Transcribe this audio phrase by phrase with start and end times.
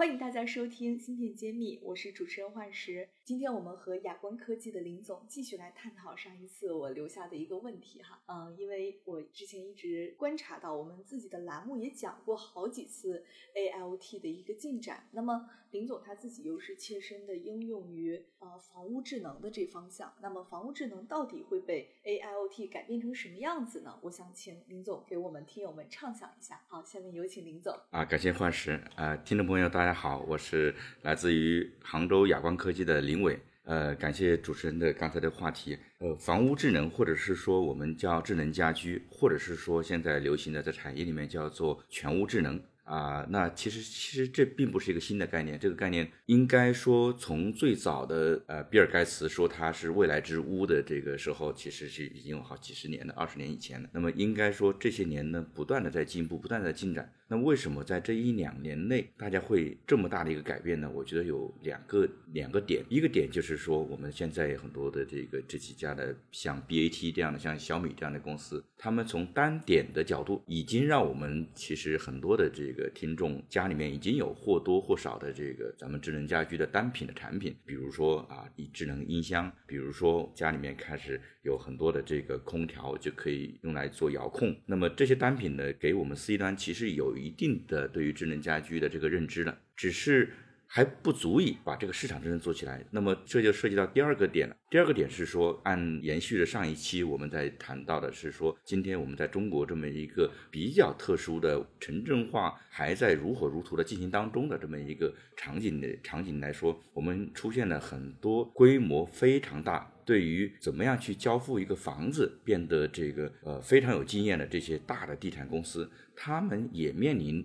[0.00, 3.06] 欢迎大家收听《芯片揭秘》，我是主持人幻石。
[3.22, 15.06] 今天我们和亚光科技的林总继续来探讨上一次我留下的一个问题哈，嗯，因为我之前一直观察到我们自己的栏目也讲过好几次 AIoT 的一个进展。
[15.12, 23.98] 那么林总他自己又是切身的应用于呃房屋智能的这方向，那么房屋智能到底会被 AIoT 改变成什么样子呢？
[24.00, 26.62] 我想请林总给我们听友们畅想一下。
[26.66, 27.78] 好，下面有请林总。
[27.90, 29.89] 啊，感谢幻石啊，听众朋友大家。
[29.90, 30.72] 大家好，我是
[31.02, 33.36] 来自于杭州亚光科技的林伟。
[33.64, 35.76] 呃，感谢主持人的刚才的话题。
[35.98, 42.62] 呃，房屋智能，或者是说我们叫智能家居，或者是说现在流行的在产业里面叫做全屋智能。
[42.90, 53.88] 啊，那其实其实这并不是一个新的概念，这个概念应该说从最早的呃比尔盖茨说它是未来之屋的这个时候，其实是已经有好几十年了，二十年以前了。
[53.92, 57.12] 那么应该说这些年呢，不断的在进步，不断的在进展。
[57.28, 60.90] 那为什么在这一两年内大家会这么大的一个改变呢？
[60.92, 72.79] 我觉得有两个两个点，一个点就是说我们现在很多的这个这几家的像 BAT 这样的，像小米这样的公司，他们从单点的角度已经让我们其实很多的这个。
[72.94, 84.56] 听众家里面已经有或多或少的这个咱们智能家居的单品的产品，比如说啊，智能音箱，比如说家里面开始有很多的这个空调就可以用来做遥控。
[84.64, 90.30] 那么这些单品呢，给我们 C 端其实有一定的对于智能家居的这个认知了，只是。
[90.72, 94.56] 还不足以把这个市场真正做起来，那么这就涉及到第二个点了。
[94.70, 117.44] 第二个点是说，按延续的上一期我们在谈到的是说，今天我们在中国这么一个比较特殊的城镇化还在如火如荼的进行当中的这么一个场景的场景来说，我们出现了很多规模非常大，对于怎么样去交付一个房子变得这个呃非常有经验的这些大的地产公司，他们也面临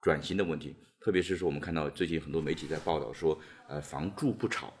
[0.00, 0.76] 转型的问题。
[1.04, 3.36] 特别是说，我们看到最近很多媒体在报道说，
[3.68, 4.72] 呃，房住不炒，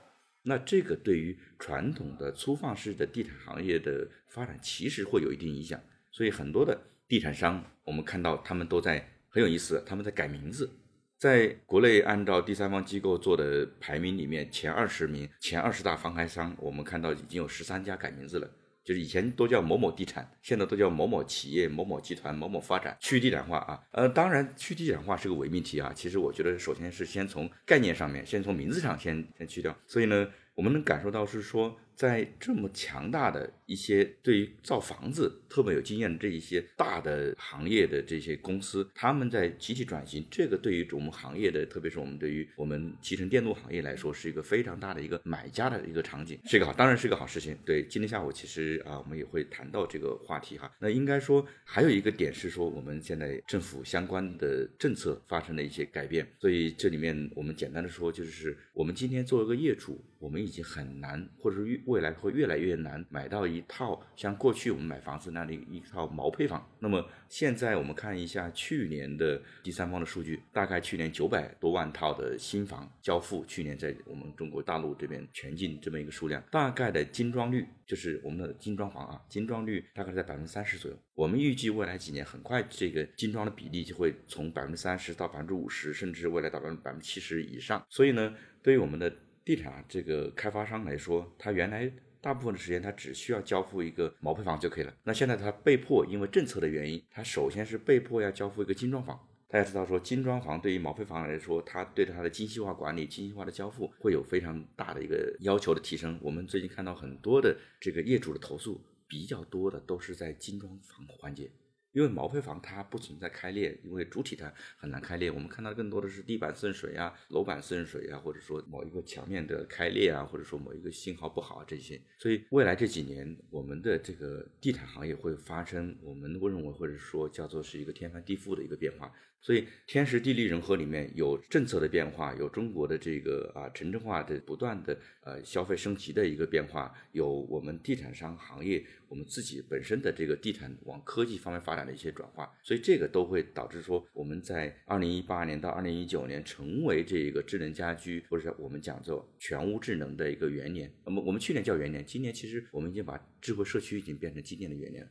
[0.42, 5.80] 那这个对于传统的粗放式的地产行业的发展，其实会有一定影响。
[6.12, 10.70] 所以很多的地产商，我们看到他们都在很有意思，他们在改名字。
[11.18, 18.50] 在国内，按照第三方机构做的排名里面，前二十名、前二十大房开商，我们看到已经有十三家改名字了。
[18.84, 23.80] 就是以前都叫某某地产，现在都叫某某企业、某某集团、某某发展，去地产化啊。
[23.92, 25.92] 呃，当然去地产化是个伪命题啊。
[25.94, 29.76] 其实我觉得，首先是先从概念上面，先从名字上先先去掉。
[29.86, 31.76] 所以呢，我们能感受到是说。
[31.94, 47.56] 在这么强大的一些对于造房子特别有经验的这一些大的行业的这些公司，他们在集体转型，这个对于我们行业的，特别是我们对于我们集成电路行业来说，是一个非常大的一个买家的一个场景，是一个好，当然是一个好事情。
[47.64, 50.70] 对，今天下午其实啊，我们也会谈到这个话题哈。
[50.80, 66.66] 那应该说还有一个点是说，我们现在政府相关的政策发生了一些改变，所以这里面我们简单的说，就是我们今天作为一个业主，我们已经很难，或者是遇未来会越来越难买到一套像过去我们买房子那样的一套毛坯房。
[66.78, 80.96] 那么现在我们看一下去年的第三方的数据，大概去年九百多万套的新房交付，去年在我们中国大陆这边全境这么一个数量，大概的精装率就是我们的精装房啊，精装率大概在百分之三十左右。
[81.14, 87.84] 我们预计未来几年很快这个精装的比例就会从百分之三十到百分之五十，甚至未来到百分百分之七十以上。
[87.88, 94.94] 所以呢，对于我们的地产这个开发商来说，他原来大部分的时间，他只需要交付一个毛坯房就可以了。
[95.04, 99.18] 那现在他被迫，因为政策的原因，他首先是被迫要交付一个精装房。
[99.48, 106.18] 大家知道，说精装房对于毛坯房来说，它对它的精细化管理、精细化的交付会有非常大的一个要求的提升。
[106.22, 111.50] 我们最近看到很多的这个业主的投诉，比较多的都是在精装房环节。
[111.92, 115.30] 因为毛坯房它不存在开裂，因为主体它很难开裂。
[115.30, 122.00] 我们看到更多的是地板渗水啊、楼板渗水啊，或者说某一个墙面的开裂啊，或者说某一个信号不好啊这些。
[122.18, 129.12] 所以未来这几年，我们的这个地产行业会发生我们认为或者说叫做是一个天翻地覆的一个变化。
[129.44, 150.90] 所以天时地利人和里面有政策的变化，有中国的这个啊城镇化的不断的呃消费升级的一个变化，有我们地产商行业我们自己本身的这个地产往科技方面发展的一些转化，所以这个都会导致说我们在二零一八年到二零一九年成为这个智能家居或者我们讲做全屋智能的一个元年。
[151.04, 155.06] 那么我们去年叫元年，今年其实我们已经把智慧社区已经变成今年的元年。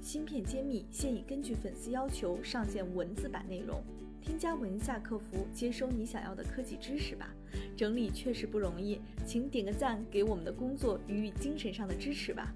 [0.00, 3.84] 芯片揭秘现已根据粉丝要求上线文字版内容，
[4.22, 7.34] 添加文下客服接收你想要的科技知识吧。
[7.76, 12.54] 整理确实不容易，请点个赞，给我们的工作予以精神上的支持吧。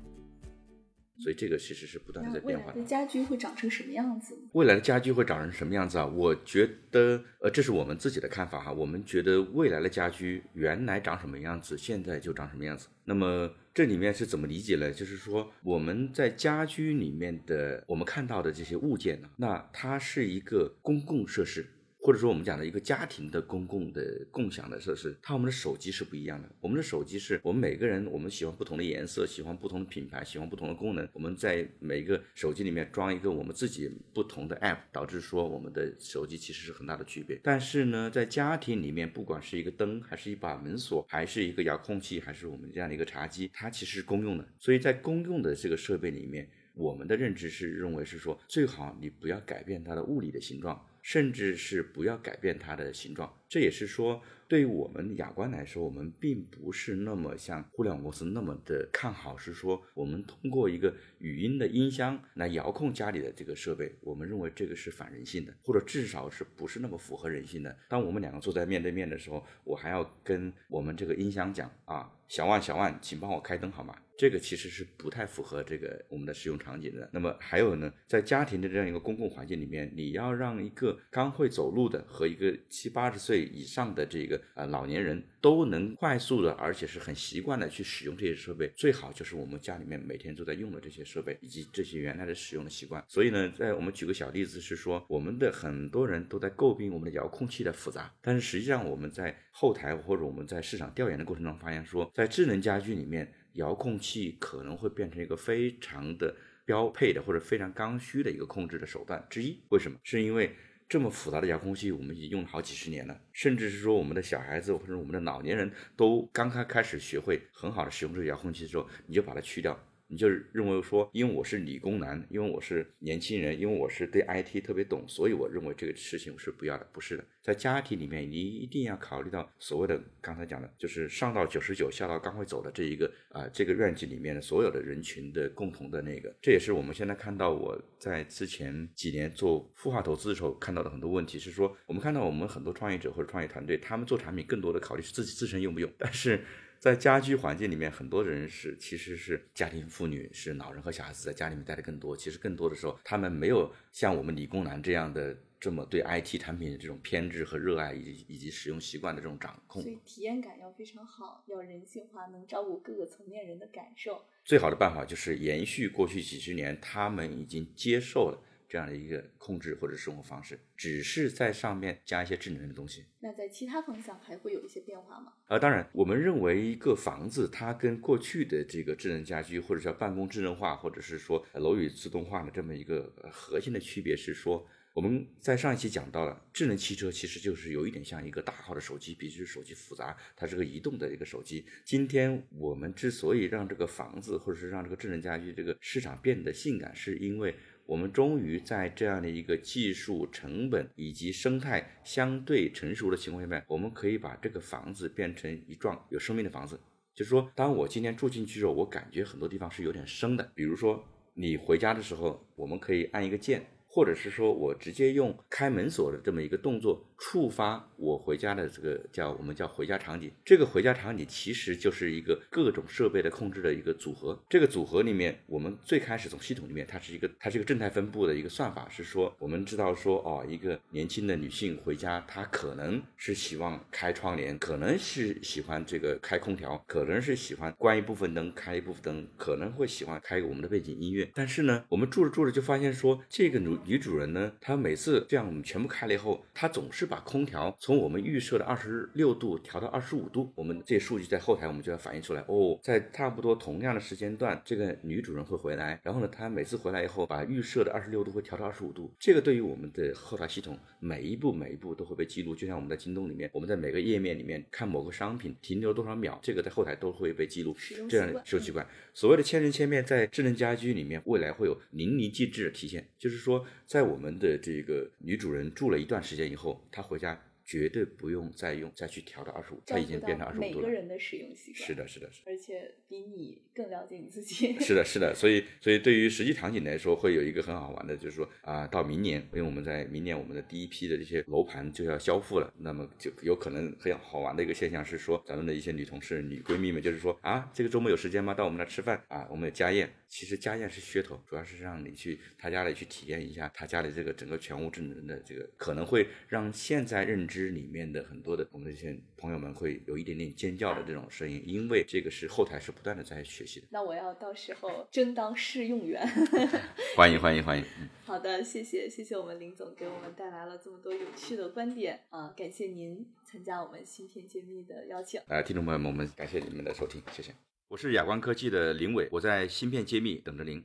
[1.21, 2.81] 所以这个其实是不断的在变化的。
[2.85, 4.39] 家居会长成什么样子？
[4.53, 6.06] 未来的家居会长成什么样子啊？
[6.06, 8.73] 我觉得，呃，这是我们自己的看法哈。
[8.73, 12.87] 我们觉得未来的家居原来长什么样子，现在就长什么样子。
[13.05, 14.93] 那么这里面是怎么理解呢？
[14.93, 21.67] 就是说我们在家居里面的我们看到的这些物件呢，那它是一个公共设施。
[22.00, 26.49] 或者说我们讲的一个家庭的公共的共享的设施，它我们的手机是不一样的。
[26.61, 31.06] 我们的手机是我们每个人，我们喜欢不同的颜色，喜欢不同的品牌，喜欢不同的功能。
[31.12, 37.39] 我们在每个手机里面装一个我们自己不同的 app，导致说我们的手机其实是很大的区别。
[37.43, 44.49] 但是呢，在家庭里面，不管是一个灯，还是一把门锁，还是一个遥控器，还是我们这样的一个茶几，它其实是公用的。
[44.61, 50.81] 所以在公用的这个设备里面，我们的认知是认为是说，最好你不要改变它的物理的形状。
[51.08, 67.75] 甚至是不要改变它的形状，这也是说，对于我们雅观来说，我们并不是那么像互联网公司那么的看好，是说我们通过一个语音的音箱来遥控家里的这个设备，我们认为这个是反人性的，或者至少是不是那么符合人性的。
[67.88, 73.96] 当我们两个坐在面对面的时候，我还要跟我们这个音箱讲啊，小万小万，请帮我开灯好吗？
[74.19, 77.09] 这个其实是不太符合这个我们的使用场景的。
[77.12, 93.05] 那么还有呢，在家庭的这样一个公共环境里面，你要让一个刚会走路的和一个七八十岁以上的这个呃老年人都能快速的，而且是很习惯的去使用这些设备，最好就是我们家里面每天都在用的这些设备以及这些原来的使用的习惯。
[93.06, 103.32] 所以呢，在我们举个小例子是说，我们的很多人都在诟病我们的遥控器的复杂，但是实际上我们在后台或者我们在市场调研的过程中发现说，在智能家居里面。
[103.55, 106.35] 遥控器可能会变成一个非常的
[106.65, 109.61] 标配的或者非常刚需的一个控制的手段之一。
[109.71, 109.99] 为什么？
[110.03, 110.55] 是因为
[110.89, 119.79] 这么复杂的遥控器我们已经用了好几十年了，甚至是说我们的小孩子或者我们的老年人都刚刚开始学会很好的使用这个遥控器的时候，你就把它去掉。
[120.10, 127.25] 你就认为说，因为我是理工男，因为我是年轻人，因为我是对 IT 特别懂，所以我认为这个事情是不要的，不是的。
[127.43, 146.43] 在家庭里面，你一定要考虑到所谓的刚才讲的，就是上到九十九，下到刚会走的这一个啊，这个 range 里面的所有的人群的共同的那个，这也是我们现在看到我在之前几年做孵化投资的时候看到的很多问题，是说我们看到我们很多创业者或者创业团队，他们做产品更多的考虑是自己自身用不用，但是。
[146.79, 152.17] 在家居环境里面，很多人是其实是家庭妇女，是老人和小孩子在家里面待的更多。
[152.17, 159.83] 其实更多的时候，他们没有像我们理工男这样的这么对 IT 产品的这种偏执和热爱，以及以及使用习惯的这种掌控。
[159.83, 164.25] 所以体验感要非常好，要人性化，能照顾各个层面人的感受。
[164.45, 168.41] 最好的办法就是延续过去几十年他们已经接受了。
[168.69, 173.06] 这样的一个控制或者生活方式，只是在上面加一些智能的东西。
[173.20, 175.32] 那在其他方向还会有一些变化吗？
[175.47, 191.65] 啊，当然，我们认为一个房子它跟过去的这个智能家居或者叫办公智能化，或者是说楼宇自动化的这么一个核心的区别是说，我们在上一期讲到了智能汽车其实就是有一点像一个大号的手机，比这手机复杂，它是个移动的一个手机。
[191.87, 197.55] 今天我们之所以让这个房子或者是让这个智能家居这个市场变得性感，是因为。
[197.88, 206.79] 我们终于在这样的一个技术成本以及生态相对成熟的情况下面，我们可以把这个房子变成一幢有生命的房子。
[207.15, 210.53] 就是说，当我今天住进去之后，我感觉很多地方是有点生的。
[210.55, 213.65] 比如说，你回家的时候，我们可以按一个键。
[213.91, 224.41] 或者是说我直接用开门锁的这么一个动作触发我回家的这个叫我们叫回家场景，这个回家场景其实就是一个各种设备的控制的一个组合。
[224.48, 241.29] 这个组合里面，我们最开始从系统里面，它是一个它是一个正态分布的一个算法，是说我们知道说哦，一个年轻的女性回家，她可能是希望开窗帘，可能是喜欢这个开空调，可能是喜欢关一部分灯，开一部分灯，可能会喜欢开我们的背景音乐。
[241.34, 250.53] 但是呢，我们住着住着就发现说这个女女主人呢，她每次这样我们全部开了以后，她总是把空调从我们预设的二十六度调到二十五度。
[250.55, 259.10] 我们这些数据在后台我们就要反映出来哦，在差不多同样的时间段，这个女主人会回来，然后呢，她每次回来以后把预设的二十六度会调到二十五度。
[259.19, 267.77] 这个对于我们的后台系统每一步每一步都会被记录，就像我们在京东里面，我们在每个页面里面看某个商品停留多少秒，这个在后台都会被记录。
[268.08, 268.84] 这样使用习惯，
[269.15, 274.08] 所谓的千人千面，在智能家居里面未来会有淋漓尽致的体现，就是说在。
[274.08, 280.86] 我们的这个女主人住了一段时间以后，她回家绝对不用再用再去调到二十五，他已经变成到二十五度了。
[280.86, 281.86] 每个人的使用习惯。
[281.86, 282.50] 是的，是的，是的。
[282.50, 284.76] 而且比你更了解你自己。
[284.81, 298.55] 是的，是的，所以所以对于实际场景来说，会有一个很好玩的，就是说啊、到明年，因为我们在明年我们的第一批的这些楼盘就要交付了，那么就有可能很好玩的一个现象是说，咱们的一些女同事、女闺蜜们，就是说啊，这个周末有时间吗？
[298.55, 300.10] 到我们那吃饭啊，我们有家宴。
[300.29, 313.87] 其实家宴是噱头，主要是让你去他家里去体验一下他家里这个整个全屋智能的这个，可能会让现在认知里面的很多的我们这些朋友们会有一点点尖叫的这种声音，因为这个是后台是不断的在学习的。
[313.91, 316.27] 那我要到时候争当试用员。
[317.17, 318.08] 欢迎欢迎欢迎，嗯。
[318.25, 325.41] 好的，谢谢谢谢我们林总给我们带来了这么多有趣的观点啊、感谢您参加我们芯片揭秘的邀请。
[325.49, 327.68] 呃，听众朋友们，我们感谢你们的收听，谢谢。
[327.91, 330.85] 我是亚光科技的林伟，我在芯片揭秘等着您。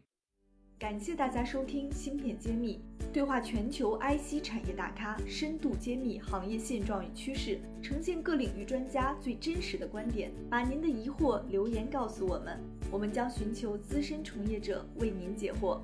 [0.79, 2.79] 感谢大家收听《芯片揭秘》，
[3.11, 10.31] 对话全球 IC 产业大咖，深度揭秘行业现状与趋势，呈现各领域专家最真实的观点。
[10.49, 12.57] 把您的疑惑留言告诉我们，
[12.89, 15.81] 我们将寻求资深从业者为您解惑。